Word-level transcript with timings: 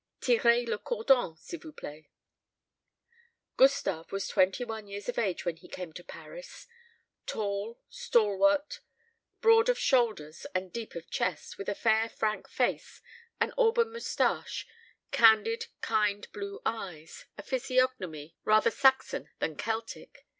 Tirez 0.19 0.67
le 0.67 0.79
cordon, 0.79 1.33
s.v.p._ 1.37 2.07
Gustave 3.55 4.09
was 4.11 4.27
twenty 4.27 4.63
one 4.65 4.87
years 4.87 5.07
of 5.07 5.19
age 5.19 5.45
when 5.45 5.57
he 5.57 5.67
came 5.67 5.93
to 5.93 6.03
Paris; 6.03 6.65
tall, 7.27 7.79
stalwart, 7.87 8.79
broad 9.41 9.69
of 9.69 9.77
shoulders 9.77 10.47
and 10.55 10.73
deep 10.73 10.95
of 10.95 11.07
chest, 11.11 11.59
with 11.59 11.69
a 11.69 11.75
fair 11.75 12.09
frank 12.09 12.49
face, 12.49 13.01
an 13.39 13.53
auburn 13.59 13.93
moustache, 13.93 14.65
candid, 15.11 15.67
kind 15.81 16.31
blue 16.31 16.61
eyes 16.65 17.25
a 17.37 17.43
physiognomy 17.43 18.35
rather 18.43 18.71
Saxon 18.71 19.29
than 19.37 19.55
Celtic. 19.55 20.25